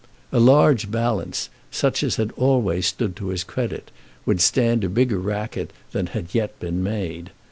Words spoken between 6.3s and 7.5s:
yet been made.